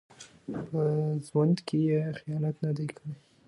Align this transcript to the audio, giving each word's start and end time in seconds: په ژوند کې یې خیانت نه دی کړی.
په 0.67 0.81
ژوند 1.27 1.57
کې 1.67 1.77
یې 1.87 2.01
خیانت 2.19 2.55
نه 2.65 2.71
دی 2.77 2.87
کړی. 2.95 3.13